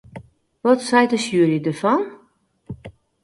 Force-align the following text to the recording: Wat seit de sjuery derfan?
Wat 0.65 0.81
seit 0.89 1.09
de 1.13 1.19
sjuery 1.23 1.59
derfan? 1.65 2.01